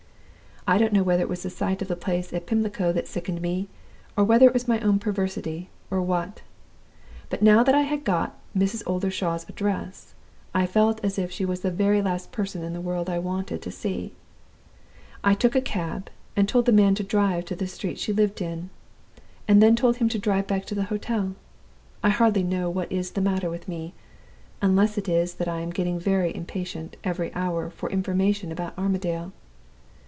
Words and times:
"I 0.67 0.77
don't 0.77 0.93
know 0.93 1.01
whether 1.01 1.23
it 1.23 1.27
was 1.27 1.41
the 1.41 1.49
sight 1.49 1.81
of 1.81 1.87
the 1.87 1.95
place 1.95 2.31
at 2.31 2.45
Pimlico 2.45 2.93
that 2.93 3.07
sickened 3.07 3.41
me, 3.41 3.67
or 4.15 4.23
whether 4.23 4.45
it 4.45 4.53
was 4.53 4.67
my 4.67 4.79
own 4.81 4.99
perversity, 4.99 5.69
or 5.89 6.03
what. 6.03 6.43
But 7.31 7.41
now 7.41 7.63
that 7.63 7.73
I 7.73 7.81
had 7.81 8.03
got 8.03 8.37
Mrs. 8.55 8.83
Oldershaw's 8.85 9.49
address, 9.49 10.13
I 10.53 10.67
felt 10.67 11.03
as 11.03 11.17
if 11.17 11.31
she 11.31 11.45
was 11.45 11.61
the 11.61 11.71
very 11.71 11.99
last 11.99 12.31
person 12.31 12.61
in 12.63 12.73
the 12.73 12.79
world 12.79 13.07
that 13.07 13.13
I 13.15 13.19
wanted 13.19 13.63
to 13.63 13.71
see. 13.71 14.13
I 15.23 15.33
took 15.33 15.55
a 15.55 15.61
cab, 15.61 16.11
and 16.35 16.47
told 16.47 16.67
the 16.67 16.71
man 16.71 16.93
to 16.93 17.03
drive 17.03 17.45
to 17.45 17.55
the 17.55 17.65
street 17.67 17.97
she 17.97 18.13
lived 18.13 18.39
in, 18.39 18.69
and 19.47 19.63
then 19.63 19.75
told 19.75 19.97
him 19.97 20.09
to 20.09 20.19
drive 20.19 20.45
back 20.45 20.65
to 20.67 20.75
the 20.75 20.85
hotel. 20.85 21.33
I 22.03 22.09
hardly 22.09 22.43
know 22.43 22.69
what 22.69 22.91
is 22.91 23.11
the 23.11 23.19
matter 23.21 23.49
with 23.49 23.67
me 23.67 23.95
unless 24.61 24.95
it 24.99 25.09
is 25.09 25.33
that 25.33 25.47
I 25.47 25.61
am 25.61 25.71
getting 25.71 25.99
more 26.05 26.23
impatient 26.23 26.97
every 27.03 27.33
hour 27.33 27.71
for 27.71 27.89
information 27.89 28.51
about 28.51 28.77
Armadale. 28.77 29.33